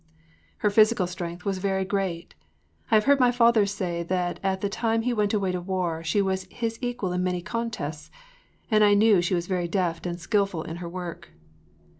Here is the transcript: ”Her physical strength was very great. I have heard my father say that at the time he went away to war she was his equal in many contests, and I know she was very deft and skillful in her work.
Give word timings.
”Her 0.65 0.71
physical 0.71 1.05
strength 1.05 1.45
was 1.45 1.59
very 1.59 1.85
great. 1.85 2.33
I 2.89 2.95
have 2.95 3.03
heard 3.03 3.19
my 3.19 3.29
father 3.31 3.67
say 3.67 4.01
that 4.01 4.39
at 4.41 4.61
the 4.61 4.67
time 4.67 5.03
he 5.03 5.13
went 5.13 5.31
away 5.31 5.51
to 5.51 5.61
war 5.61 6.03
she 6.03 6.23
was 6.23 6.45
his 6.49 6.79
equal 6.81 7.13
in 7.13 7.23
many 7.23 7.43
contests, 7.43 8.09
and 8.71 8.83
I 8.83 8.95
know 8.95 9.21
she 9.21 9.35
was 9.35 9.45
very 9.45 9.67
deft 9.67 10.07
and 10.07 10.19
skillful 10.19 10.63
in 10.63 10.77
her 10.77 10.89
work. 10.89 11.29